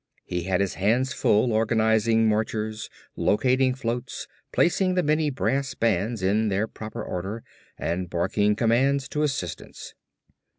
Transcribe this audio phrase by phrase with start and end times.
[0.25, 6.47] He had his hands full organizing marchers, locating floats, placing the many brass bands in
[6.49, 7.43] their proper order
[7.77, 9.93] and barking commands to assistants.